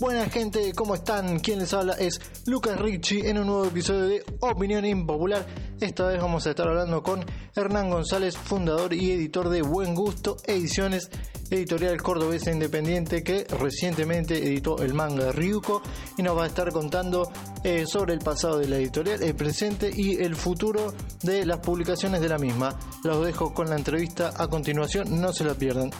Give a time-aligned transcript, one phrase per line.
[0.00, 1.40] Buena gente, ¿cómo están?
[1.40, 5.44] Quien les habla es Lucas Ricci en un nuevo episodio de Opinión Impopular.
[5.80, 7.24] Esta vez vamos a estar hablando con
[7.56, 11.10] Hernán González, fundador y editor de Buen Gusto Ediciones,
[11.50, 15.82] editorial cordobesa independiente que recientemente editó el manga Ryuko
[16.16, 17.32] y nos va a estar contando
[17.64, 20.94] eh, sobre el pasado de la editorial, el presente y el futuro
[21.24, 22.78] de las publicaciones de la misma.
[23.02, 25.90] Los dejo con la entrevista a continuación, no se la pierdan.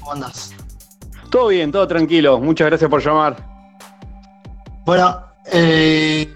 [0.00, 0.54] ¿Cómo andás?
[1.32, 2.38] Todo bien, todo tranquilo.
[2.38, 3.36] Muchas gracias por llamar.
[4.84, 5.18] Bueno,
[5.50, 6.30] eh,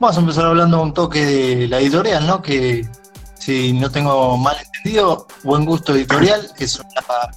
[0.00, 2.40] vamos a empezar hablando un toque de la editorial, ¿no?
[2.40, 2.88] Que
[3.34, 7.32] si no tengo mal entendido, Buen Gusto Editorial es una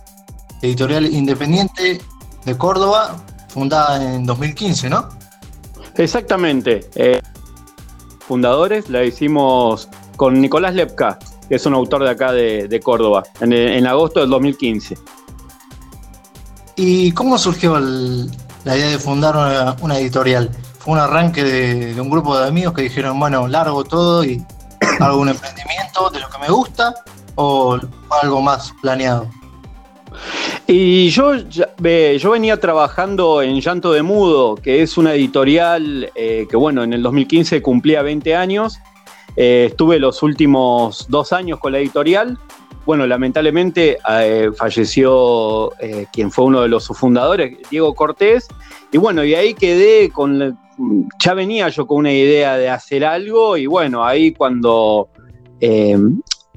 [0.62, 2.00] editorial independiente
[2.46, 3.18] de Córdoba,
[3.50, 5.10] fundada en 2015, ¿no?
[5.96, 6.90] Exactamente.
[6.96, 7.20] Eh,
[8.20, 11.20] fundadores la hicimos con Nicolás Lepka,
[11.50, 14.96] que es un autor de acá de, Córdoba, en, en agosto del 2015.
[16.80, 20.52] ¿Y cómo surgió la idea de fundar una, editorial?
[20.78, 24.46] ¿Fue un arranque de, un grupo de amigos que dijeron, bueno, largo todo y
[25.00, 26.94] hago un emprendimiento de lo que me gusta?
[27.34, 27.80] ¿O
[28.22, 29.28] algo más planeado?
[30.68, 36.58] Y yo, yo venía trabajando en Llanto de Mudo, que es una editorial eh, que,
[36.58, 38.78] bueno, en el 2015 cumplía 20 años.
[39.36, 42.38] Eh, estuve los últimos dos años con la editorial
[42.88, 48.48] bueno, lamentablemente eh, falleció eh, quien fue uno de los fundadores, Diego Cortés,
[48.94, 50.58] y bueno, y ahí quedé con,
[51.20, 55.10] ya venía yo con una idea de hacer algo, y bueno, ahí cuando,
[55.60, 55.98] eh,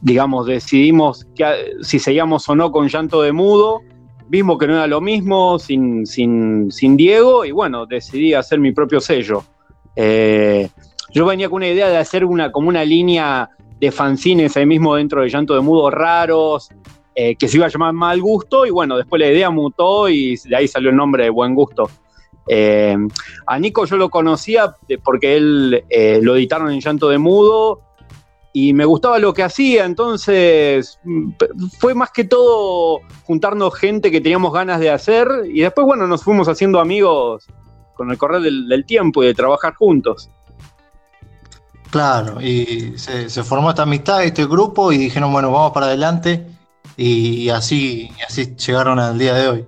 [0.00, 3.80] digamos, decidimos que, si seguíamos o no con Llanto de Mudo,
[4.28, 8.70] vimos que no era lo mismo sin, sin, sin Diego, y bueno, decidí hacer mi
[8.70, 9.42] propio sello.
[9.96, 14.94] yo venía con una idea de hacer una, como una línea de fanzines ahí mismo
[14.94, 16.68] dentro de Llanto de Mudo raros,
[17.14, 20.36] eh, que se iba a llamar Mal Gusto, y bueno, después la idea mutó y
[20.44, 21.90] de ahí salió el nombre de Buen Gusto.
[22.46, 22.96] Eh,
[23.46, 27.80] a Nico yo lo conocía porque él eh, lo editaron en Llanto de Mudo
[28.52, 31.30] y me gustaba lo que hacía, entonces mm,
[31.78, 36.22] fue más que todo juntarnos gente que teníamos ganas de hacer y después, bueno, nos
[36.22, 37.46] fuimos haciendo amigos
[37.94, 40.30] con el correr del tiempo y de trabajar juntos.
[41.90, 46.46] Claro, y se, formó esta amistad, este grupo, y dijeron, bueno, vamos para adelante,
[46.96, 49.64] y así, así llegaron al día de hoy.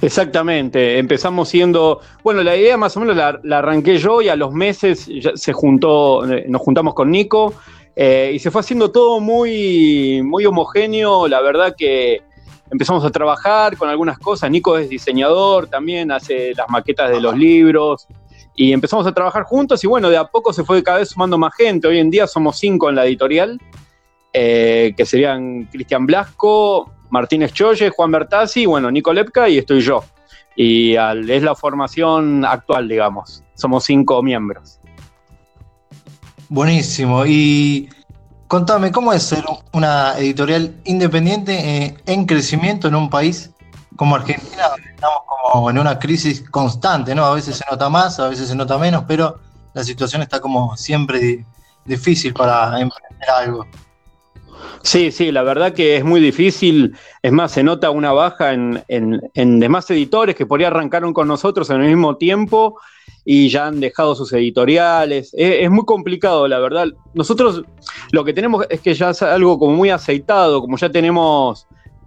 [0.00, 4.52] Exactamente, empezamos siendo, bueno, la idea más o menos la, arranqué yo y a los
[4.52, 7.52] meses se juntó, eh, nos juntamos con Nico
[7.96, 12.22] eh, y se fue haciendo todo muy, muy homogéneo, la verdad que
[12.70, 17.36] empezamos a trabajar con algunas cosas, Nico es diseñador también, hace las maquetas de los
[17.36, 18.06] libros,
[18.54, 21.38] y empezamos a trabajar juntos y bueno, de a poco se fue cada vez sumando
[21.38, 21.86] más gente.
[21.86, 23.60] Hoy en día somos cinco en la editorial,
[24.32, 30.04] eh, que serían Cristian Blasco, Martínez Choye, Juan Bertazzi, bueno, Nico Lepka y estoy yo.
[30.56, 33.44] Y es la formación actual, digamos.
[33.54, 34.80] Somos cinco miembros.
[36.48, 37.24] Buenísimo.
[37.26, 37.88] Y
[38.48, 43.52] contame, ¿cómo es ser una editorial independiente eh, en crecimiento en un país
[43.98, 44.62] como Argentina,
[44.94, 47.24] estamos como en una crisis constante, ¿no?
[47.24, 49.40] A veces se nota más, a veces se nota menos, pero
[49.74, 51.44] la situación está como siempre
[51.84, 53.66] difícil para emprender algo.
[54.82, 56.96] Sí, sí, la verdad que es muy difícil.
[57.22, 58.80] Es más, se nota una baja en,
[59.34, 62.78] demás editores que por ahí arrancaron con nosotros en el mismo tiempo
[63.24, 65.34] y ya han dejado sus editoriales.
[65.34, 66.86] Es, es, muy complicado, la verdad.
[67.14, 67.64] Nosotros
[68.12, 71.66] lo que tenemos es que ya es algo como muy aceitado, como ya tenemos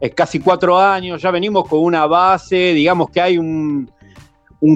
[0.09, 3.89] casi cuatro años, ya venimos con una base, digamos que hay un,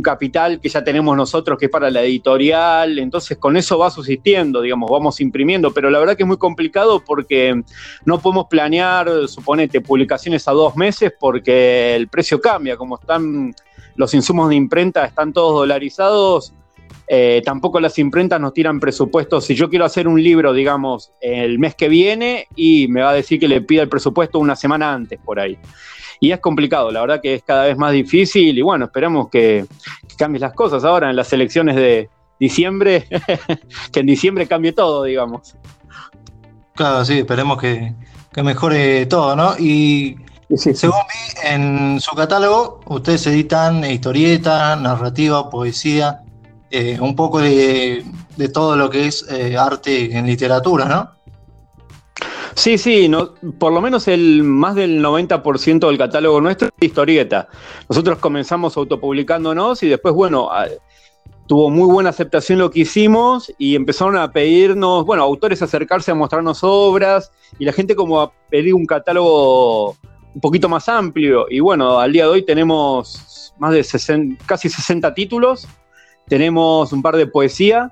[0.03, 4.62] capital que ya tenemos nosotros que es para la editorial, entonces con eso va subsistiendo,
[4.62, 7.62] digamos, vamos imprimiendo, pero la verdad que es muy complicado porque
[8.03, 13.53] no podemos planear, suponete, publicaciones a dos meses porque el precio cambia, como están
[13.96, 16.53] los insumos de imprenta, están todos dolarizados,
[17.07, 19.45] eh, tampoco las imprentas nos tiran presupuestos.
[19.45, 23.13] Si yo quiero hacer un libro, digamos, el mes que viene y me va a
[23.13, 25.57] decir que le pida el presupuesto una semana antes por ahí.
[26.19, 29.65] Y es complicado, la verdad que es cada vez más difícil y bueno, esperamos que,
[30.18, 32.09] cambien las cosas ahora en las elecciones de
[32.39, 33.07] diciembre,
[33.91, 35.56] que en diciembre cambie todo, digamos.
[36.74, 37.94] Claro, sí, esperemos que,
[38.41, 39.57] mejore todo, ¿no?
[39.57, 40.18] Y
[40.56, 46.25] según vi en su catálogo, ustedes editan historieta, narrativa, poesía.
[46.71, 48.03] Eh, un poco de,
[48.53, 51.12] todo lo que es eh, arte en literatura, ¿no?
[52.56, 57.50] Sí, sí, no, por lo menos el más del 90% del catálogo nuestro es historieta.
[57.89, 60.50] Nosotros comenzamos autopublicándonos y después, bueno,
[61.47, 66.15] tuvo muy buena aceptación lo que hicimos y empezaron a pedirnos, bueno, autores acercarse a
[66.15, 69.91] mostrarnos obras y la gente como a pedir un catálogo
[70.33, 71.47] un poquito más amplio.
[71.50, 75.68] Y bueno, al día de hoy tenemos más de casi 60 títulos,
[76.27, 77.92] tenemos un par de poesía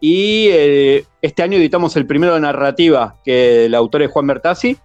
[0.00, 4.76] y eh, este año editamos el primero de narrativa, que el autor es Juan Bertazzi.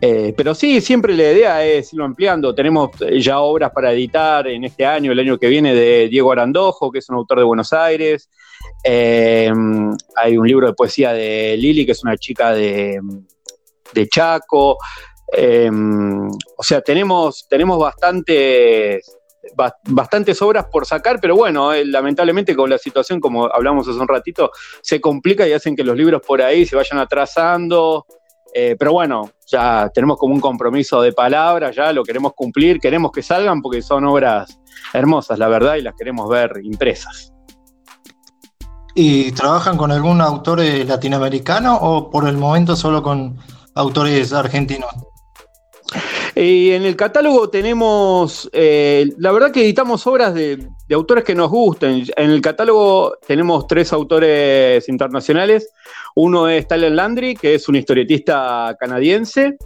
[0.00, 2.54] Eh, pero sí, siempre la idea es irlo ampliando.
[2.54, 6.90] Tenemos ya obras para editar en este año, el año que viene, de Diego Arandojo,
[6.90, 8.30] que es un autor de Buenos Aires.
[8.84, 9.52] Eh,
[10.16, 13.00] hay un libro de poesía de Lili, que es una chica de,
[14.08, 14.78] Chaco.
[15.36, 19.17] o sea, tenemos, tenemos bastantes
[19.84, 24.08] bastantes obras por sacar, pero bueno, eh, lamentablemente con la situación, como hablamos hace un
[24.08, 24.50] ratito,
[24.82, 28.06] se complica y hacen que los libros por ahí se vayan atrasando.
[28.54, 33.12] Eh, pero bueno, ya tenemos como un compromiso de palabra, ya lo queremos cumplir, queremos
[33.12, 34.58] que salgan porque son obras
[34.92, 37.32] hermosas, la verdad, y las queremos ver impresas.
[38.94, 43.38] ¿Y trabajan con algún autor eh, latinoamericano o por el momento solo con
[43.74, 44.90] autores argentinos?
[46.40, 51.50] Y en el catálogo tenemos, eh, la verdad que editamos obras de, autores que nos
[51.50, 52.04] gusten.
[52.16, 55.68] En el catálogo tenemos tres autores internacionales.
[56.14, 59.56] Uno es Tyler Landry, que es un historietista canadiense.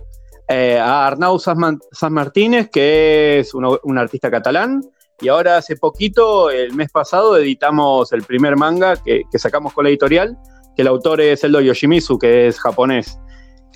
[0.48, 4.80] Eh, a Arnau San Martínez, que es un, artista catalán.
[5.20, 9.84] Y ahora hace poquito, el mes pasado, editamos el primer manga que, que sacamos con
[9.84, 10.38] la editorial,
[10.74, 13.19] que el autor es Eldo Yoshimizu, que es japonés.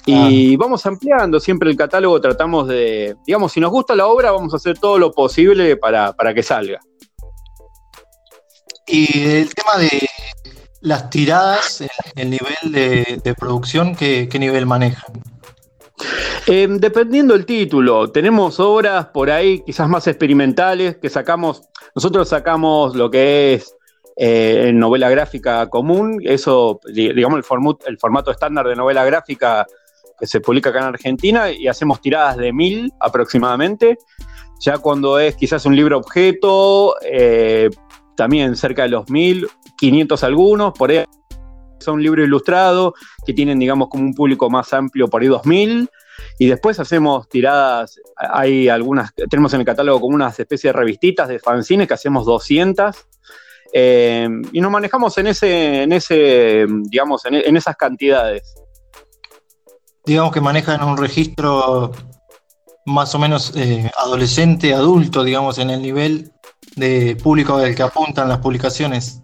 [0.08, 4.53] Y vamos ampliando siempre el catálogo, tratamos de, digamos, si nos gusta la obra, vamos
[4.53, 6.79] a hacer todo lo posible para, que salga.
[8.87, 10.08] Y el tema de
[10.81, 11.82] las tiradas,
[12.14, 15.12] el, nivel de, producción, ¿qué, nivel manejan?
[16.47, 21.62] Em, dependiendo del título, tenemos obras por ahí quizás más experimentales que sacamos,
[21.97, 23.75] nosotros sacamos lo que es
[24.14, 29.67] eh, novela gráfica común, eso, digamos, el, el formato estándar de novela gráfica
[30.19, 33.99] que se publica acá en Argentina y hacemos tiradas de mil aproximadamente.
[34.61, 37.69] Ya cuando es quizás un libro objeto, eh,
[38.17, 41.05] también cerca de los mil, 500 algunos, por ahí
[41.79, 45.89] son libros ilustrados que tienen, digamos, como un público más amplio, por ahí 2000.
[46.39, 51.29] Y después hacemos tiradas, hay algunas, tenemos en el catálogo como unas especies de revistitas
[51.29, 52.97] de fanzines que hacemos 200.
[53.73, 58.55] Eh, y nos manejamos en ese, en ese digamos, en esas cantidades
[60.06, 61.93] digamos que manejan un registro
[62.87, 66.32] más o menos eh, adolescente, adulto, digamos, en el nivel
[66.76, 69.20] de público del que apuntan las publicaciones.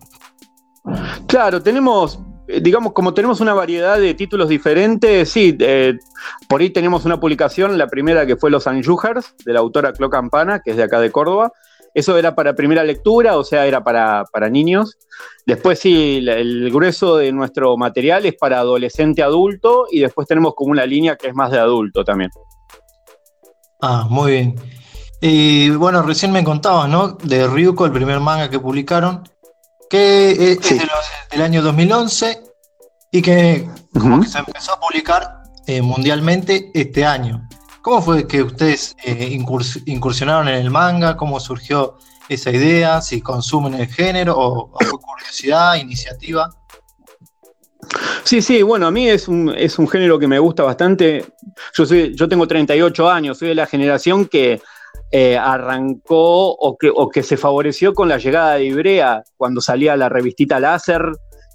[1.29, 2.19] Claro, tenemos,
[2.49, 5.94] eh, digamos, como tenemos una variedad de títulos diferentes, sí, eh,
[6.49, 10.11] por ahí tenemos una publicación, la primera que fue Los Anjujars, de la autora Clo
[10.11, 11.52] Campana, que es de acá de Córdoba,
[11.94, 14.99] eso era para primera lectura, o sea, era para, niños.
[15.47, 20.71] Después sí, el, grueso de nuestro material es para adolescente adulto y después tenemos como
[20.71, 22.31] una línea que es más de adulto también.
[23.81, 24.55] Ah, muy bien.
[25.21, 27.12] Y bueno, recién me contabas, ¿no?
[27.23, 29.23] De Ryuko, el primer manga que publicaron,
[29.91, 30.59] que es
[31.31, 32.41] del año 2011
[33.12, 33.69] y que,
[34.27, 37.47] se empezó a publicar eh, mundialmente este año.
[37.82, 39.37] ¿Cómo fue que ustedes eh,
[39.87, 41.17] incursionaron en el manga?
[41.17, 41.96] ¿Cómo surgió
[42.29, 43.02] esa idea?
[43.02, 46.49] ¿Si consumen el género o, fue curiosidad, iniciativa?
[48.23, 51.26] Sí, sí, bueno, a mí es un, es un género que me gusta bastante.
[51.75, 54.62] Yo, soy, yo tengo 38 años, soy de la generación que
[55.11, 59.96] eh, arrancó o que, o que se favoreció con la llegada de Ibrea, cuando salía
[59.96, 61.03] la revistita Láser,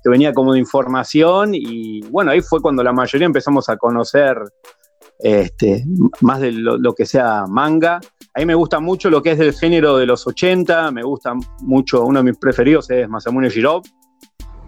[0.03, 4.38] que venía como de información, y bueno, ahí fue cuando la mayoría empezamos a conocer
[5.19, 5.83] este,
[6.21, 8.00] más de lo, que sea manga.
[8.33, 11.33] A mí me gusta mucho lo que es del género de los 80, me gusta
[11.62, 13.83] mucho, uno de mis preferidos es Masamune Shirov.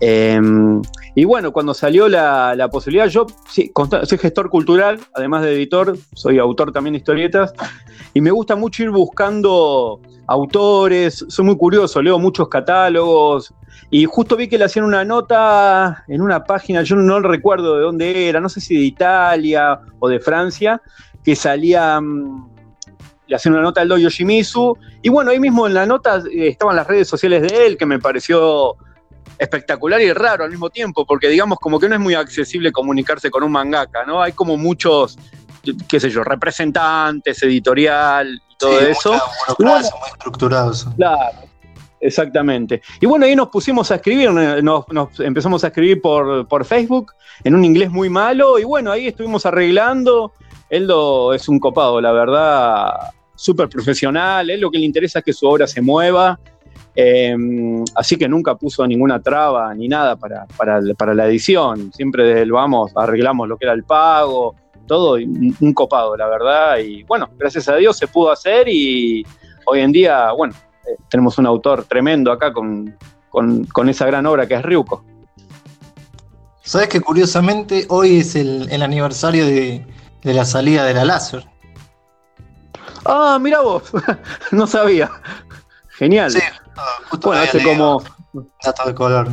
[0.01, 0.81] Em,
[1.13, 6.71] y bueno, cuando salió la, posibilidad, yo soy gestor cultural, además de editor, soy autor
[6.71, 7.53] también de historietas,
[8.13, 13.53] y me gusta mucho ir buscando autores, soy muy curioso, leo muchos catálogos,
[13.91, 17.81] y justo vi que le hacían una nota en una página, yo no recuerdo de
[17.81, 20.81] dónde era, no sé si de Italia o de Francia,
[21.23, 22.49] que salía, mm,
[23.27, 26.49] le hacían una nota al Do Yoshimizu, y bueno, ahí mismo en la nota eh,
[26.49, 28.75] estaban las redes sociales de él, que me pareció
[29.39, 33.31] espectacular y raro al mismo tiempo, porque digamos como que no es muy accesible comunicarse
[33.31, 34.21] con un mangaka, ¿no?
[34.21, 35.17] Hay como muchos,
[35.87, 39.19] qué sé yo, representantes, editorial y todo eso.
[39.57, 39.79] muy
[40.11, 40.87] estructurados.
[40.95, 41.48] Claro,
[42.01, 42.81] Exactamente.
[43.01, 44.85] Y bueno, ahí nos pusimos a escribir, nos,
[45.19, 47.13] empezamos a escribir por, Facebook
[47.43, 50.33] en un inglés muy malo y bueno, ahí estuvimos arreglando.
[50.69, 52.93] Eldo es un copado, la verdad,
[53.35, 54.49] súper profesional.
[54.49, 56.39] Él lo que le interesa es que su obra se mueva.
[56.95, 61.91] Em, así que nunca puso ninguna traba ni nada para, para, la edición.
[61.93, 64.55] Siempre desde el vamos arreglamos lo que era el pago,
[64.87, 66.77] todo, un copado, la verdad.
[66.77, 69.25] Y bueno, gracias a Dios se pudo hacer y
[69.65, 70.53] hoy en día, bueno,
[71.09, 72.97] tenemos un autor tremendo acá con,
[73.87, 75.03] esa gran obra que es Ryuko.
[76.61, 79.85] Sabes que curiosamente hoy es el, aniversario de,
[80.23, 81.47] la salida de la láser.
[83.05, 83.83] Ah, mira vos,
[84.51, 85.09] no sabía.
[85.89, 86.31] Genial.
[86.31, 86.39] Sí,
[87.09, 88.03] justo bueno, hace como.
[88.63, 89.27] Dato de color.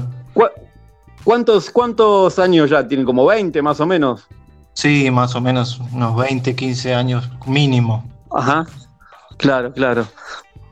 [1.26, 3.04] ¿Cuántos, ¿Cuántos años ya tiene?
[3.04, 4.28] ¿Como 20 más o menos?
[4.74, 8.04] Sí, más o menos unos 20, 15 años mínimo.
[8.30, 8.64] Ajá,
[9.36, 10.06] claro, claro.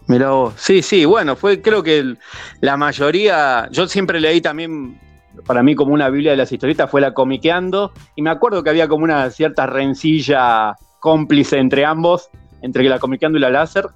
[0.06, 0.54] Mira vos.
[0.56, 2.14] Sí, sí, bueno, fue creo que
[2.61, 5.00] la mayoría, yo siempre leí también,
[5.46, 8.70] para mí como una Biblia de las historietas, fue la comiqueando, y me acuerdo que
[8.70, 12.28] había como una cierta rencilla cómplice entre ambos,
[12.61, 13.87] entre la comiqueando y la láser,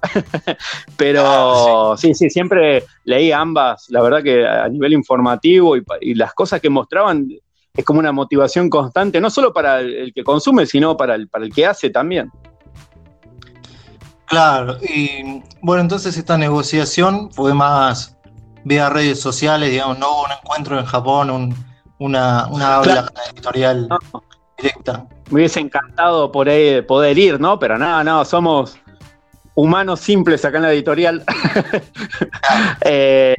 [0.97, 2.13] pero ah, sí.
[2.13, 2.29] sí.
[2.29, 7.27] siempre leí ambas, la verdad que a nivel informativo y las cosas que mostraban
[7.75, 11.45] es como una motivación constante, no solo para el, que consume, sino para el, para
[11.45, 12.29] el que hace también.
[14.29, 18.15] Claro, y bueno, entonces esta negociación fue más
[18.63, 21.55] vía redes sociales, digamos, no hubo un encuentro en Japón,
[21.97, 23.89] una, una habla editorial
[24.55, 25.07] directa.
[25.31, 27.57] Me hubiese encantado por ahí poder ir, ¿no?
[27.57, 28.77] Pero nada, no, somos
[29.55, 31.23] humanos simples acá en la editorial.
[32.81, 33.35] eh,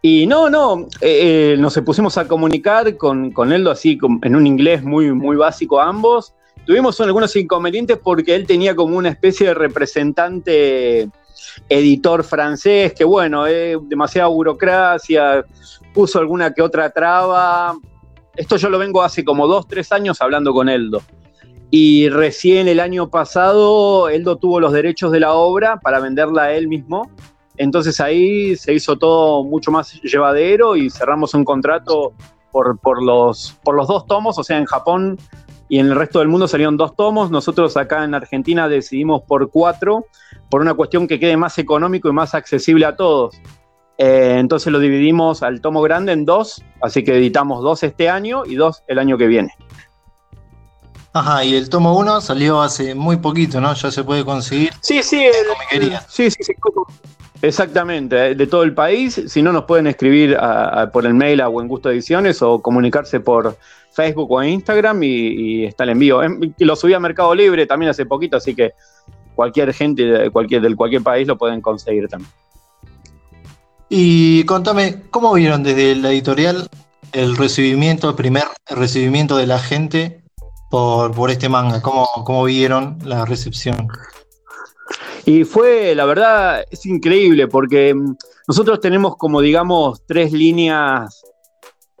[0.00, 4.46] y no, no, eh, eh, nos pusimos a comunicar con, con Eldo así en un
[4.46, 6.34] inglés muy, muy básico ambos.
[6.68, 11.08] Tuvimos algunos inconvenientes porque él tenía como una especie de representante
[11.66, 15.46] editor francés, que bueno, eh, demasiada burocracia,
[15.94, 17.74] puso alguna que otra traba.
[18.36, 21.00] Esto yo lo vengo hace como dos, tres años hablando con Eldo.
[21.70, 26.52] Y recién el año pasado, Eldo tuvo los derechos de la obra para venderla a
[26.52, 27.10] él mismo
[27.58, 32.12] entonces ahí se hizo todo mucho más llevadero y cerramos un contrato
[32.52, 35.18] por, por, los, por los dos tomos, o sea, en Japón
[35.68, 39.50] y en el resto del mundo salieron dos tomos, nosotros acá en Argentina decidimos por
[39.50, 40.06] cuatro,
[40.50, 43.40] por una cuestión que quede más económico y más accesible a todos.
[43.98, 48.44] Eh, entonces lo dividimos al tomo grande en dos, así que editamos dos este año
[48.46, 49.52] y dos el año que viene.
[51.12, 53.72] Ajá, y el tomo uno salió hace muy poquito, ¿no?
[53.74, 54.70] Ya se puede conseguir.
[54.80, 55.24] Sí, sí,
[55.72, 56.52] el, sí, sí, sí,
[57.40, 59.22] Exactamente, eh, de todo el país.
[59.26, 60.36] Si no, nos pueden escribir
[60.92, 63.56] por el mail a Buen Gusto Ediciones o comunicarse por
[63.92, 66.22] Facebook o Instagram y, está el envío.
[66.22, 68.72] Em, lo subí a Mercado Libre también hace poquito, así que
[69.34, 72.30] cualquier gente de cualquier, del cualquier país lo pueden conseguir también.
[73.88, 76.68] Y contame, ¿cómo vieron desde la editorial
[77.12, 80.20] el recibimiento, el primer recibimiento de la gente
[80.70, 81.80] por, este manga?
[81.82, 83.88] ¿Cómo, ¿Cómo vieron la recepción?
[85.24, 91.22] Y fue, la verdad, es increíble porque mm, nosotros tenemos como, digamos, tres líneas,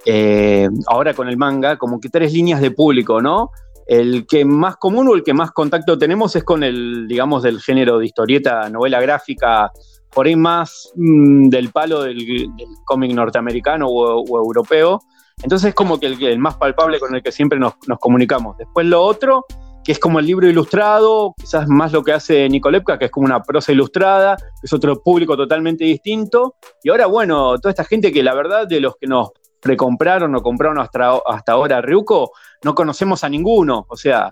[0.06, 3.50] eh, ahora con el manga, como que tres líneas de público, ¿no?
[3.86, 7.60] El que más común o el que más contacto tenemos es con el, digamos, del
[7.60, 9.70] género de historieta, novela gráfica,
[10.10, 12.48] por ahí más mm, del palo del,
[12.84, 15.02] cómic norteamericano o, europeo.
[15.42, 18.56] Entonces es como que el, más palpable con el que siempre nos, comunicamos.
[18.56, 19.44] Después lo otro
[19.84, 23.24] que es como el libro ilustrado, quizás más lo que hace Nicolepka, que es como
[23.24, 26.56] una prosa ilustrada, que es otro público totalmente distinto.
[26.82, 29.30] Y ahora, bueno, toda esta gente que la verdad de los que nos
[29.60, 32.32] precompraron o compraron hasta, hasta ahora Ryuko,
[32.64, 33.86] no conocemos a ninguno.
[33.88, 34.30] O sea,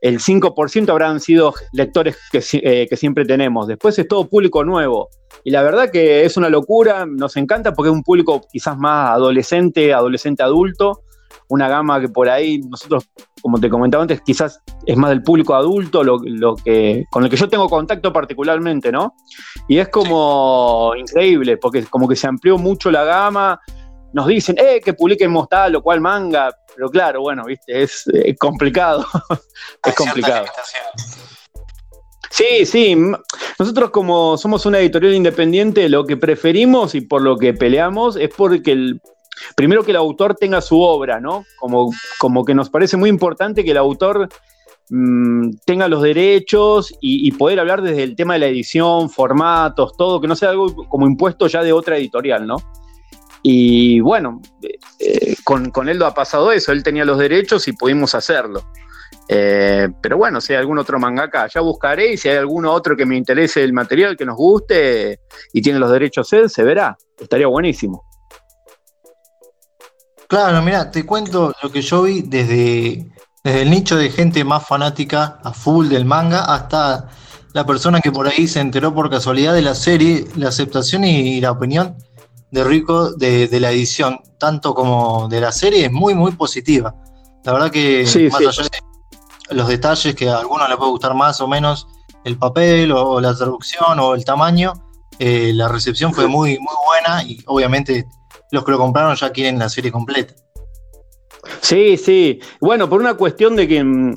[0.00, 3.66] el 5% habrán sido lectores que, eh, que, siempre tenemos.
[3.66, 5.08] Después es todo público nuevo.
[5.44, 9.10] Y la verdad que es una locura, nos encanta porque es un público quizás más
[9.10, 11.02] adolescente, adolescente adulto,
[11.48, 13.08] una gama que por ahí nosotros,
[13.40, 16.18] como te comentaba antes, quizás es más del público adulto, lo,
[16.56, 19.14] que, con el que yo tengo contacto particularmente, ¿no?
[19.68, 23.60] Y es como increíble, porque como que se amplió mucho la gama,
[24.12, 28.04] nos dicen, eh, que publiquemos tal o cual manga, pero claro, bueno, viste, es
[28.38, 29.04] complicado,
[29.84, 30.46] es complicado.
[32.30, 32.94] Sí, sí.
[33.58, 38.28] Nosotros como somos una editorial independiente, lo que preferimos y por lo que peleamos es
[38.36, 39.00] porque el,
[39.54, 41.44] primero que el autor tenga su obra, ¿no?
[41.58, 44.28] Como, como que nos parece muy importante que el autor
[44.90, 50.20] mm, tenga los derechos y, poder hablar desde el tema de la edición, formatos, todo,
[50.20, 52.56] que no sea algo como impuesto ya de otra editorial, ¿no?
[53.48, 54.42] Y bueno,
[54.98, 58.72] eh, con, con él lo ha pasado eso, él tenía los derechos y pudimos hacerlo.
[59.28, 62.96] Eh, pero bueno, si hay algún otro mangaka, ya buscaré y si hay algún otro
[62.96, 65.20] que me interese el material, que nos guste
[65.52, 66.98] y tiene los derechos él, se verá.
[67.16, 68.02] Estaría buenísimo.
[70.26, 73.06] Claro, mira, te cuento lo que yo vi desde,
[73.44, 77.10] desde el nicho de gente más fanática a full del manga hasta
[77.52, 81.40] la persona que por ahí se enteró por casualidad de la serie, la aceptación y,
[81.40, 81.96] la opinión
[82.50, 86.94] de Rico de, la edición, tanto como de la serie, es muy, muy positiva.
[87.44, 88.68] La verdad que más allá
[89.50, 91.86] los detalles que a algunos les puede gustar más o menos
[92.24, 94.72] el papel o, la traducción o el tamaño.
[95.18, 98.06] Eh, la recepción fue muy, muy buena y obviamente
[98.50, 100.34] los que lo compraron ya quieren la serie completa.
[101.60, 102.40] Sí, sí.
[102.60, 104.14] Bueno, por una cuestión de que mm,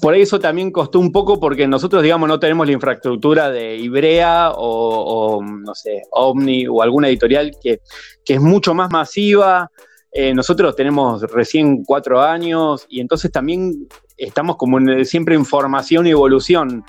[0.00, 4.52] por eso también costó un poco porque nosotros, digamos, no tenemos la infraestructura de Ibrea
[4.54, 7.80] o, no sé, Omni o alguna editorial que,
[8.24, 9.70] es mucho más masiva.
[10.12, 16.10] Eh, nosotros tenemos recién cuatro años y entonces también estamos como siempre en formación y
[16.10, 16.84] evolución.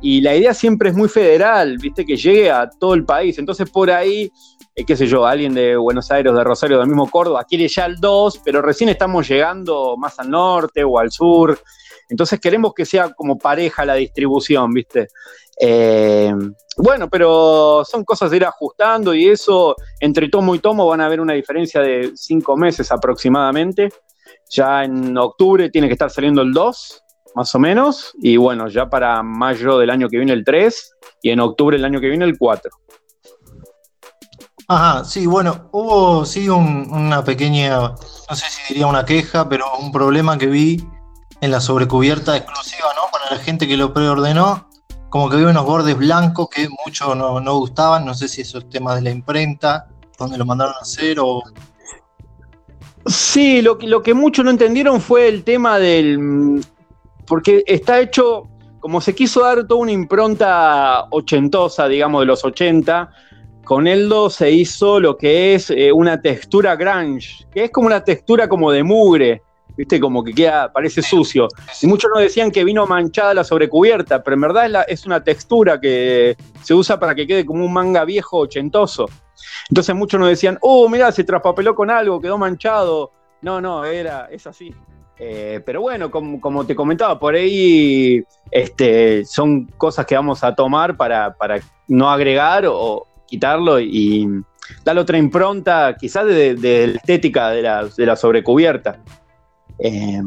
[0.00, 3.38] Y la idea siempre es muy federal, viste, que llegue a todo el país.
[3.38, 4.30] Entonces por ahí
[4.78, 7.86] eh, qué sé yo, alguien de Buenos Aires, de Rosario, del mismo Córdoba, quiere ya
[7.86, 11.58] el 2, pero recién estamos llegando más al norte o al sur.
[12.08, 15.08] Entonces queremos que sea como pareja la distribución, ¿viste?
[15.60, 16.32] Eh,
[16.76, 21.06] bueno, pero son cosas de ir ajustando y eso, entre tomo y tomo van a
[21.06, 23.88] haber una diferencia de cinco meses aproximadamente.
[24.48, 27.02] Ya en octubre tiene que estar saliendo el 2,
[27.34, 31.30] más o menos, y bueno, ya para mayo del año que viene el 3 y
[31.30, 32.70] en octubre del año que viene el 4.
[34.70, 39.90] Ajá, sí, bueno, hubo sí una pequeña, no sé si diría una queja, pero un
[39.90, 40.86] problema que vi
[41.40, 43.10] en la sobrecubierta exclusiva, ¿no?
[43.10, 44.68] Para la gente que lo preordenó,
[45.08, 48.58] como que había unos bordes blancos que mucho no, no gustaban, no sé si eso
[48.58, 51.42] es tema de la imprenta, donde lo mandaron a hacer o...
[53.06, 56.62] Sí, lo, lo que muchos no entendieron fue el tema del...
[57.26, 58.48] porque está hecho,
[58.80, 63.10] como se quiso dar toda una impronta ochentosa, digamos, de los 80,
[63.68, 68.02] con Eldo se hizo lo que es eh, una textura grunge, que es como una
[68.02, 69.42] textura como de mugre,
[69.76, 70.00] ¿viste?
[70.00, 71.48] Como que queda, parece sucio.
[71.82, 75.78] Y muchos nos decían que vino manchada la sobrecubierta, pero en verdad es, una textura
[75.78, 79.04] que se usa para que quede como un manga viejo ochentoso.
[79.68, 83.12] Entonces muchos nos decían, oh, mira, se traspapeló con algo, quedó manchado.
[83.42, 84.74] No, no, era, es así.
[85.18, 90.96] Eh, pero bueno, como, te comentaba, por ahí este, son cosas que vamos a tomar
[90.96, 94.26] para, para no agregar o, quitarlo y
[94.84, 96.56] darle otra impronta, quizás de,
[96.88, 98.98] la estética de la, sobrecubierta.
[99.78, 100.22] Eh,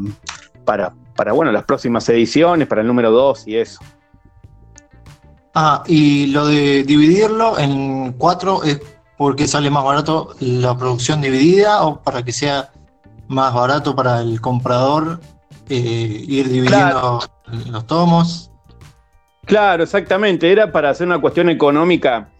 [0.64, 3.80] para, para, bueno, las próximas ediciones, para el número 2 y eso.
[5.54, 8.80] Ah, y lo de dividirlo en cuatro es
[9.18, 12.72] porque sale más barato la producción dividida o para que sea
[13.28, 15.20] más barato para el comprador
[15.68, 17.20] eh, ir dividiendo
[17.66, 18.50] los tomos.
[19.44, 20.50] Claro, exactamente.
[20.50, 22.30] Era para hacer una cuestión económica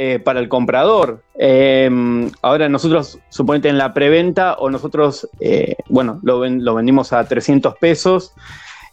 [0.00, 1.24] eh, para el comprador.
[1.34, 1.90] Eh,
[2.42, 8.32] ahora nosotros, suponete en la preventa, o nosotros, eh, bueno, lo, vendimos a 300 pesos.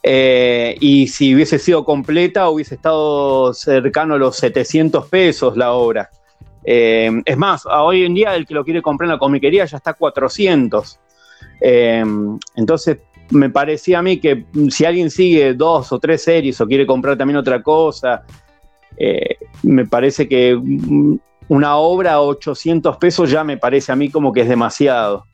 [0.04, 6.10] y si hubiese sido completa, hubiese estado cercano a los 700 pesos la obra.
[6.63, 9.91] es más, hoy en día el que lo quiere comprar en la comiquería ya está
[9.91, 11.00] a 400.
[11.62, 12.98] entonces,
[13.30, 17.15] me parecía a mí que si alguien sigue dos o tres series o quiere comprar
[17.15, 18.24] también otra cosa,
[18.97, 20.60] eh, me parece que
[21.47, 25.25] una obra a 800 pesos ya me parece a mí como que es demasiado.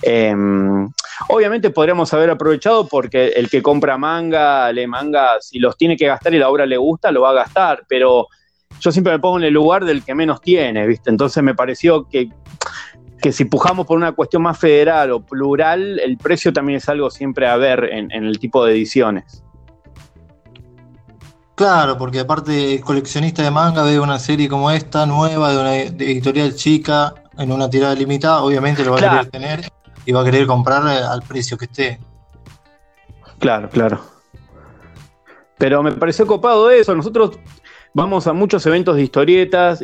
[0.00, 0.90] Em,
[1.28, 6.06] obviamente podríamos haber aprovechado porque el que compra manga, lee manga, si los tiene que
[6.06, 8.26] gastar y la obra le gusta, lo va a gastar, pero
[8.80, 11.10] yo siempre me pongo en el lugar del que menos tiene, ¿viste?
[11.10, 12.30] Entonces me pareció que,
[13.20, 17.10] que si pujamos por una cuestión más federal o plural, el precio también es algo
[17.10, 19.44] siempre a ver en el tipo de ediciones.
[21.62, 26.56] Claro, porque aparte coleccionista de manga ve una serie como esta, nueva, de una editorial
[26.56, 29.72] chica, en una tirada limitada, obviamente lo va a querer tener
[30.04, 32.00] y va a querer comprar al precio que esté.
[33.38, 34.00] Claro, claro.
[35.56, 36.96] Pero me pareció copado eso.
[36.96, 37.38] Nosotros
[37.94, 39.80] vamos a muchos eventos de historietas,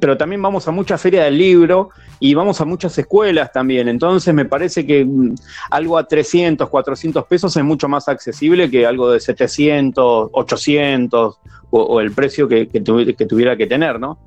[0.00, 3.88] pero, también vamos a muchas ferias del libro y vamos a muchas escuelas también.
[3.88, 5.34] Entonces me parece que mm,
[5.70, 11.38] algo a 300, 400 pesos es mucho más accesible que algo de 700, 800
[11.70, 14.18] o, el precio que, tuviera que tener, ¿no?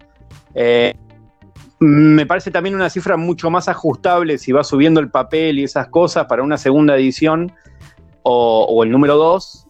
[0.53, 0.95] Eh,
[1.79, 5.87] me parece también una cifra mucho más ajustable si va subiendo el papel y esas
[5.87, 7.53] cosas para una segunda edición
[8.23, 9.66] o, o el número 2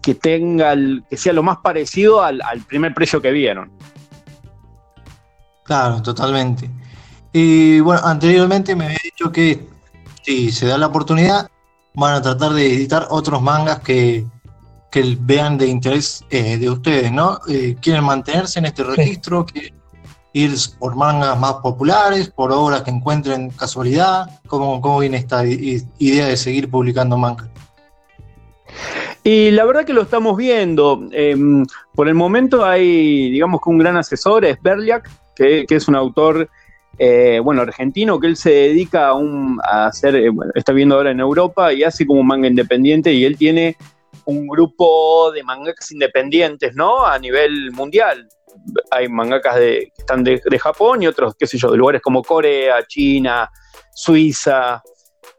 [0.00, 0.74] que tenga,
[1.08, 3.70] que sea lo más parecido al, primer precio que vieron.
[5.64, 6.70] Claro, totalmente.
[7.32, 9.66] Y bueno, anteriormente me había dicho que
[10.22, 11.48] si se da la oportunidad,
[11.94, 14.26] van a tratar de editar otros mangas que,
[15.20, 17.40] vean de interés eh, de ustedes, ¿no?
[17.48, 19.46] Eh, ¿Quieren mantenerse en este registro?
[19.46, 19.74] ¿Quieren
[20.34, 24.40] ir por mangas más populares, por obras que encuentren casualidad?
[24.46, 27.51] ¿Cómo, cómo viene esta idea de seguir publicando mangas?
[29.24, 31.08] Y la verdad que lo estamos viendo.
[31.12, 35.94] Em, por el momento hay, digamos que un gran asesor, es Berliak, que, es un
[35.94, 36.48] autor
[36.98, 40.96] eh, bueno, argentino, que él se dedica a, un, a hacer, eh, bueno, está viendo
[40.96, 43.76] ahora en Europa y hace como manga independiente y él tiene
[44.24, 47.06] un grupo de mangakas independientes, ¿no?
[47.06, 48.28] A nivel mundial.
[48.90, 52.02] Hay mangakas de, que están de, de Japón y otros, qué sé yo, de lugares
[52.02, 53.48] como Corea, China,
[53.94, 54.82] Suiza,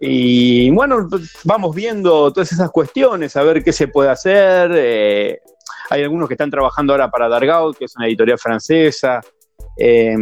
[0.05, 1.07] y bueno,
[1.45, 4.69] vamos viendo todas esas cuestiones, a ver qué se puede hacer.
[4.75, 5.39] Eh,
[5.89, 9.21] hay algunos que están trabajando ahora para Dargaud, que es una editorial francesa.
[9.77, 10.13] Eh,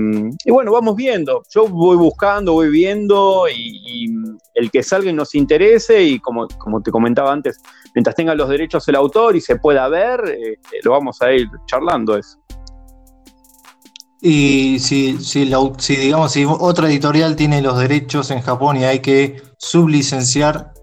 [0.46, 1.42] y bueno, vamos viendo.
[1.50, 4.06] Yo voy buscando, voy viendo y,
[4.54, 7.58] el que salga y nos interese y como, como te comentaba antes,
[7.96, 11.48] mientras tenga los derechos el autor y se pueda ver, eh, lo vamos a ir
[11.66, 12.38] charlando eso.
[14.22, 19.42] Y si, si, digamos, si otra editorial tiene los derechos en Japón y hay que
[19.62, 20.74] sublicenciar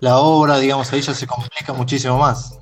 [0.00, 2.56] la obra, digamos, ahí ya se complica muchísimo más.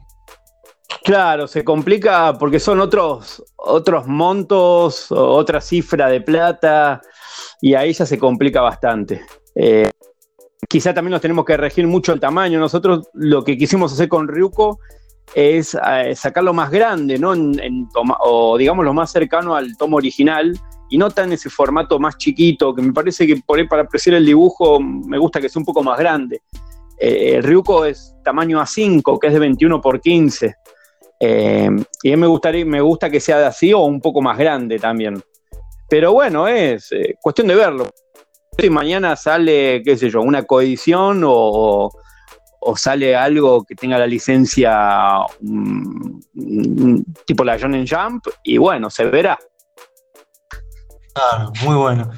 [1.04, 7.00] Claro, se complica porque son otros, otros montos, otra cifra de plata,
[7.60, 9.24] y ahí ya se complica bastante.
[9.54, 9.90] Eh,
[10.68, 12.58] quizá también nos tenemos que regir mucho el tamaño.
[12.58, 14.80] Nosotros lo que quisimos hacer con Ryuko
[15.34, 17.34] es eh, sacarlo más grande, ¿no?
[17.34, 20.58] En, toma, o digamos lo más cercano al tomo original
[20.88, 24.16] y no tan ese formato más chiquito, que me parece que por ahí para apreciar
[24.16, 26.42] el dibujo me gusta que sea un poco más grande.
[26.98, 30.54] Eh, Ryuko es tamaño A5, que es de 21 por 15.
[31.18, 31.70] Eh,
[32.02, 34.38] y a mí me, gustaría, me gusta que sea de así o un poco más
[34.38, 35.22] grande también.
[35.88, 37.88] Pero bueno, es eh, cuestión de verlo.
[38.58, 41.90] Si mañana sale, qué sé yo, una coedición o,
[42.60, 46.20] o sale algo que tenga la licencia um,
[47.24, 49.38] tipo la Shonen Jump y bueno, se verá.
[51.16, 52.10] Claro, muy bueno.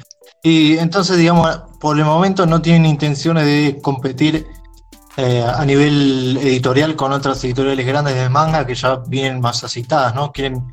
[0.43, 4.45] Y entonces, digamos, por el momento no tienen intenciones de competir
[5.15, 10.13] eh, a nivel editorial con otras editoriales grandes de manga que ya vienen más acitadas,
[10.15, 10.33] ¿no?
[10.33, 10.67] Quieren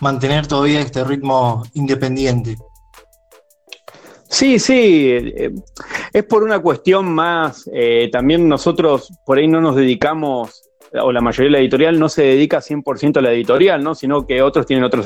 [0.00, 2.56] mantener todavía este ritmo independiente.
[4.28, 5.50] Sí, sí, eh,
[6.12, 10.62] es por una cuestión más, eh, también nosotros por ahí no nos dedicamos,
[11.02, 13.96] o la mayoría de la editorial no se dedica 100% a la editorial, ¿no?
[13.96, 15.04] sino que otros tienen otros...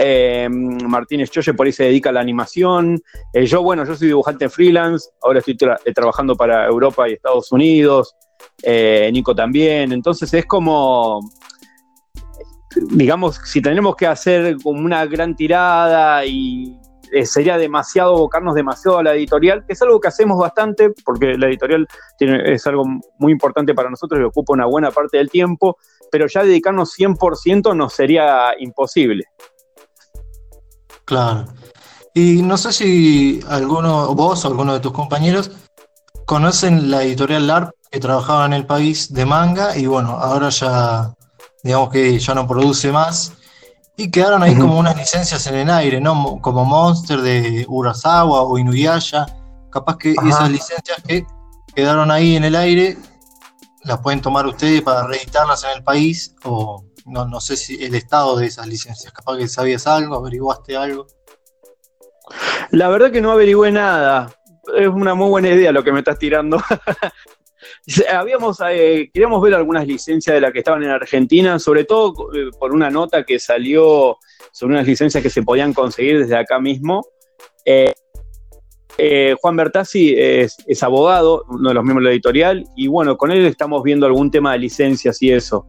[0.00, 3.00] Eh, Martínez por ahí se dedica a la animación.
[3.32, 7.50] Eh, yo, bueno, yo soy dibujante freelance, ahora estoy tra trabajando para Europa y Estados
[7.50, 8.14] Unidos.
[8.62, 9.92] Eh, Nico también.
[9.92, 11.20] Entonces es como,
[12.90, 16.78] digamos, si tenemos que hacer como una gran tirada y
[17.12, 21.38] eh, sería demasiado abocarnos demasiado a la editorial, que es algo que hacemos bastante, porque
[21.38, 21.86] la editorial
[22.20, 22.84] es algo
[23.18, 25.78] muy importante para nosotros y ocupa una buena parte del tiempo,
[26.10, 29.24] pero ya dedicarnos 100% nos sería imposible.
[31.08, 31.46] Claro.
[32.12, 35.50] Y no sé si alguno, vos o alguno de tus compañeros,
[36.26, 41.14] conocen la editorial LARP que trabajaba en el país de manga y bueno, ahora ya,
[41.62, 43.32] digamos que ya no produce más.
[43.96, 44.60] Y quedaron ahí uh -huh.
[44.60, 46.38] como unas licencias en el aire, ¿no?
[46.42, 49.24] Como Monster de Urasawa o Inuyasha.
[49.70, 50.28] Capaz que Ajá.
[50.28, 51.26] esas licencias que
[51.74, 52.98] quedaron ahí en el aire
[53.84, 57.94] las pueden tomar ustedes para reeditarlas en el país o no, no sé si el
[57.94, 59.12] estado de esas licencias.
[59.12, 61.06] Capaz que sabías algo, averiguaste algo.
[62.70, 64.32] La verdad que no averigüé nada.
[64.76, 66.60] Es una muy buena idea lo que me estás tirando.
[68.12, 72.50] Habíamos, eh, queríamos ver algunas licencias de las que estaban en Argentina, sobre todo eh,
[72.58, 74.18] por una nota que salió
[74.52, 77.06] sobre unas licencias que se podían conseguir desde acá mismo.
[77.64, 77.92] Eh,
[79.00, 83.16] eh, Juan Bertazzi es, es, abogado, uno de los miembros de la editorial, y bueno,
[83.16, 85.68] con él estamos viendo algún tema de licencias y eso.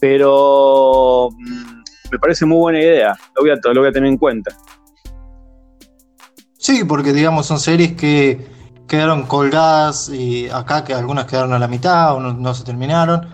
[0.00, 4.18] Pero mmm, me parece muy buena idea, lo voy, a, lo voy a tener en
[4.18, 4.56] cuenta.
[6.58, 8.46] Sí, porque digamos son series que
[8.88, 13.28] quedaron colgadas y acá que algunas quedaron a la mitad o no, no se terminaron,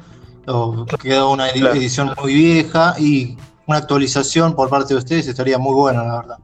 [0.46, 1.74] o quedó una claro.
[1.74, 6.38] edición muy vieja y una actualización por parte de ustedes estaría muy buena, la verdad.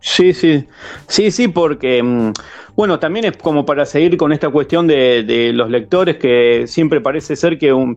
[0.00, 0.66] Sí, sí,
[1.06, 2.32] sí, sí, porque, mm,
[2.76, 7.00] bueno, también es como para seguir con esta cuestión de, de los lectores que siempre
[7.00, 7.96] parece ser que, un,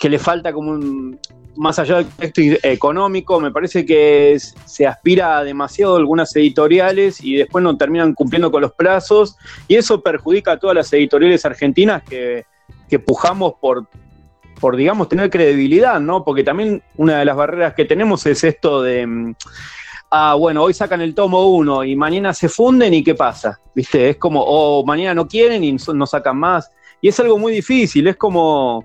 [0.00, 1.20] que le falta como un,
[1.56, 7.36] más allá del texto económico, me parece que se aspira demasiado a algunas editoriales y
[7.36, 9.36] después no terminan cumpliendo con los plazos
[9.68, 12.46] y eso perjudica a todas las editoriales argentinas que,
[12.88, 13.86] que pujamos por,
[14.58, 16.24] por, digamos, tener credibilidad, ¿no?
[16.24, 19.34] Porque también una de las barreras que tenemos es esto de, mm,
[20.12, 23.60] ah, bueno, hoy sacan el tomo 1 y mañana se funden y ¿qué pasa?
[23.74, 24.08] ¿Viste?
[24.08, 26.70] Es como, o mañana no quieren y no sacan más.
[27.02, 28.82] Y es algo muy difícil, es como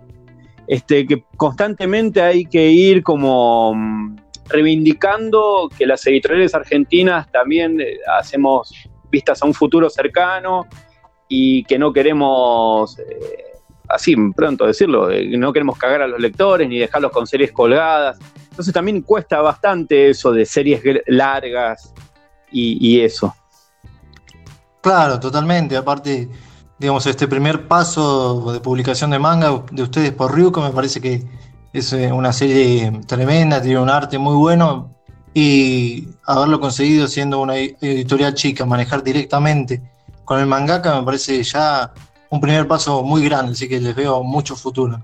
[0.67, 4.15] este, que constantemente hay que ir como mm,
[4.47, 8.73] reivindicando que las editoriales argentinas también eh, hacemos
[9.09, 10.67] vistas a un futuro cercano
[11.27, 13.03] y que no queremos, eh,
[13.89, 18.17] así pronto decirlo, eh, no queremos cagar a los lectores ni dejarlos con series colgadas.
[18.49, 21.93] Entonces también cuesta bastante eso de series largas.
[22.51, 23.35] y, eso.
[24.81, 25.75] Claro, totalmente.
[25.75, 26.29] Aparte,
[26.79, 31.23] digamos, este primer paso de publicación de manga de ustedes por Ryuko me parece que
[31.73, 34.91] es eh, una serie tremenda, tiene un arte muy bueno
[35.33, 39.81] y haberlo conseguido siendo una editorial chica, manejar directamente
[40.25, 41.93] con el mangaka me parece ya
[42.29, 45.01] un primer paso muy grande, así que les veo mucho futuro.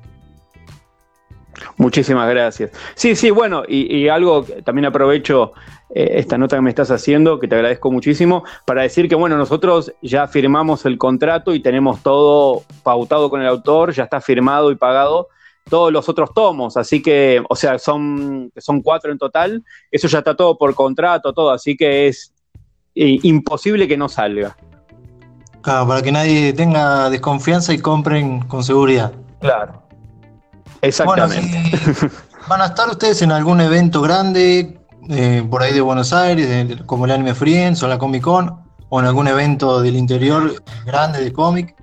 [1.78, 2.72] Muchísimas gracias.
[2.96, 5.54] Sí, sí, bueno, y, algo, también aprovecho
[5.94, 9.94] esta nota que me estás haciendo, que te agradezco muchísimo, para decir que, bueno, nosotros
[10.02, 14.76] ya firmamos el contrato y tenemos todo pautado con el autor, ya está firmado y
[14.76, 15.28] pagado
[15.70, 20.20] todos los otros tomos, así que, o sea, son, son cuatro en total, eso ya
[20.20, 22.34] está todo por contrato, todo, así que es
[22.96, 24.58] eh, imposible que no salga.
[25.62, 29.14] Claro, para que nadie tenga desconfianza y compren con seguridad.
[29.40, 29.84] Claro.
[30.82, 31.72] Exactamente.
[32.48, 37.06] ¿Van a estar ustedes en algún evento grande eh, por ahí de Buenos Aires, como
[37.06, 38.60] el Anime Friends o la Comic Con,
[38.90, 41.76] o en algún evento del interior grande de cómic?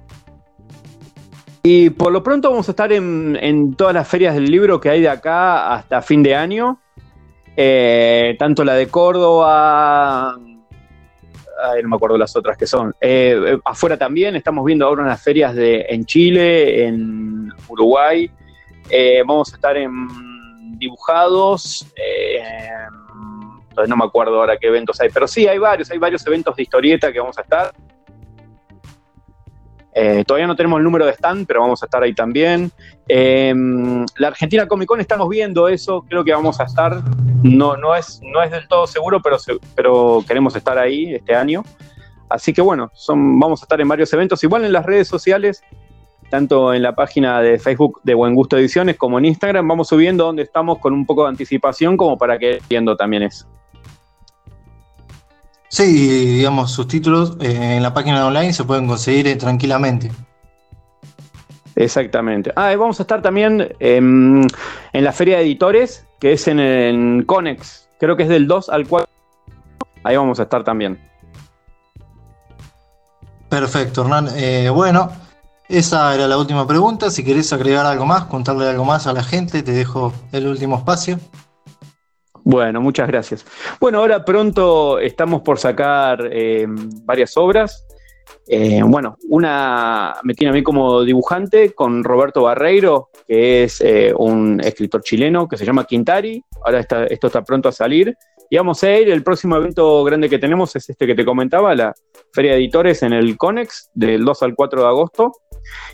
[1.64, 5.00] Y por lo pronto vamos a estar en, todas las ferias del libro que hay
[5.00, 6.80] de acá hasta fin de año.
[7.56, 12.94] Eh, tanto la de Córdoba, no me acuerdo las otras que son.
[13.00, 18.30] Eh, afuera también, estamos viendo ahora unas ferias de, en Chile, en Uruguay,
[19.26, 20.08] vamos a estar en
[20.78, 21.84] dibujados.
[23.86, 26.62] No me acuerdo ahora qué eventos hay, pero sí, hay varios, hay varios eventos de
[26.62, 27.72] historieta que vamos a estar.
[29.94, 32.70] Eh, todavía no tenemos el número de stand, pero vamos a estar ahí también.
[33.08, 37.02] la Argentina Comic Con estamos viendo eso, creo que vamos a estar.
[37.42, 39.36] No, no, es, no es del todo seguro, pero,
[39.74, 41.62] pero queremos estar ahí este año.
[42.28, 44.42] Así que bueno, son, vamos a estar en varios eventos.
[44.44, 45.62] Igual en las redes sociales
[46.30, 50.24] tanto en la página de Facebook de Buen Gusto Ediciones como en Instagram, vamos subiendo
[50.24, 53.46] donde estamos con un poco de anticipación como para que viendo también eso.
[55.68, 60.10] Sí, digamos, sus títulos eh, en la página online se pueden conseguir eh, tranquilamente.
[61.76, 62.52] Exactamente.
[62.56, 64.46] Ah, y vamos a estar también en
[64.92, 67.88] la Feria de Editores, que es en, en Conex.
[68.00, 69.08] Creo que es del 2 al 4.
[70.04, 70.98] Ahí vamos a estar también.
[73.48, 74.28] Perfecto, Hernán.
[74.36, 75.10] Eh, bueno,
[75.68, 77.10] esa era la última pregunta.
[77.10, 80.76] Si querés agregar algo más, contarle algo más a la gente, te dejo el último
[80.76, 81.18] espacio.
[82.48, 83.44] Bueno, muchas gracias.
[83.78, 86.66] Bueno, ahora pronto estamos por sacar eh,
[87.04, 87.86] varias obras.
[88.46, 94.14] Eh, bueno, una me tiene a mí como dibujante con Roberto Barreiro, que es eh,
[94.16, 96.42] un escritor chileno que se llama Quintari.
[96.64, 98.16] Ahora está, esto está pronto a salir.
[98.48, 101.74] Y vamos a ir, el próximo evento grande que tenemos es este que te comentaba,
[101.74, 101.92] la
[102.32, 105.32] Feria de Editores en el CONEX, del 2 al 4 de agosto.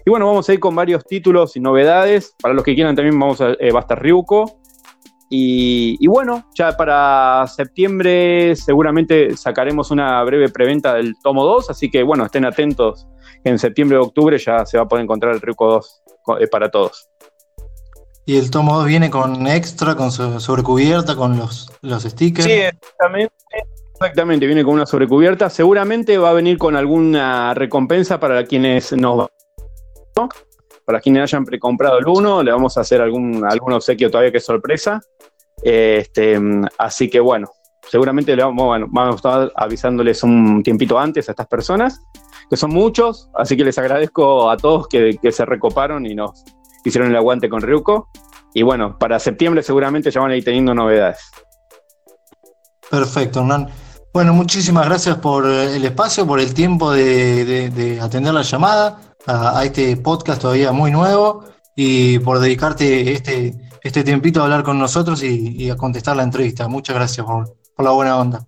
[0.07, 2.33] Y bueno, vamos a ir con varios títulos y novedades.
[2.41, 4.63] Para los que quieran también vamos a, va a estar Ryuko.
[5.37, 12.05] Y, bueno, ya para septiembre seguramente sacaremos una breve preventa del tomo 2, así que
[12.05, 13.09] bueno, estén atentos.
[13.43, 16.03] En septiembre o octubre ya se va a poder encontrar el Ryuko 2
[16.41, 17.09] eh, para todos.
[18.25, 22.47] Y el tomo 2 viene con extra, con sobrecubierta, con los, los stickers.
[22.47, 23.35] Sí, exactamente.
[23.95, 25.51] Exactamente, viene con una sobrecubierta.
[25.51, 29.29] Seguramente va a venir con alguna recompensa para quienes nos
[30.85, 34.39] para quienes hayan precomprado el 1, le vamos a hacer algún, algún obsequio todavía que
[34.39, 35.01] es sorpresa.
[35.63, 36.39] Este,
[36.79, 37.49] así que bueno,
[37.89, 42.01] seguramente le vamos, a estar avisándoles un tiempito antes a estas personas,
[42.51, 46.45] que son muchos, así que les agradezco a todos que, se recoparon y nos,
[46.85, 48.09] hicieron el aguante con Ryuko.
[48.53, 51.31] Y bueno, para septiembre seguramente ya van a ir teniendo novedades.
[52.89, 53.69] Perfecto, Hernán.
[54.13, 59.97] Bueno, muchísimas gracias por el espacio, por el tiempo de, atender la llamada a, este
[59.97, 61.45] podcast todavía muy nuevo
[61.77, 66.69] y por dedicarte este, este tiempito a hablar con nosotros y, a contestar la entrevista.
[66.69, 68.47] Muchas gracias por, por la buena onda.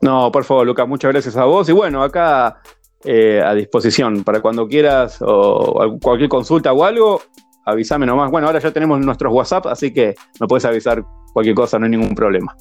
[0.00, 1.68] No, por favor, Lucas, muchas gracias a vos.
[1.68, 2.60] Y bueno, acá
[3.04, 7.22] eh, a disposición para cuando quieras o cualquier consulta o algo,
[7.64, 8.30] avísame nomás.
[8.30, 11.90] Bueno, ahora ya tenemos nuestros WhatsApp, así que me puedes avisar cualquier cosa, no hay
[11.90, 12.56] ningún problema.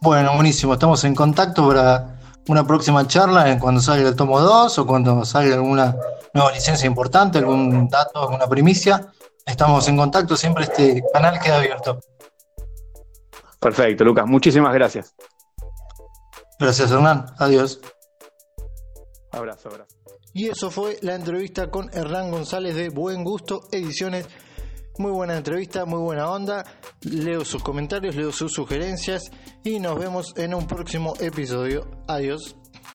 [0.00, 0.74] Bueno, buenísimo.
[0.74, 5.54] Estamos en contacto para una próxima charla cuando salga el tomo 2 o cuando salga
[5.54, 5.96] alguna
[6.32, 9.12] nueva licencia importante, algún dato, alguna primicia.
[9.46, 12.00] Estamos en contacto, siempre este canal queda abierto.
[13.60, 14.26] Perfecto, Lucas.
[14.26, 15.14] Muchísimas gracias.
[16.58, 17.26] Gracias, Hernán.
[17.38, 17.80] Adiós.
[19.32, 19.96] Abrazo, abrazo.
[20.32, 24.26] Y eso fue la entrevista con Hernán González de Buen Gusto Ediciones.
[24.96, 26.64] Muy buena entrevista, muy buena onda.
[27.02, 29.30] Leo sus comentarios, leo sus sugerencias
[29.64, 31.90] y nos vemos en un próximo episodio.
[32.06, 32.56] Adiós.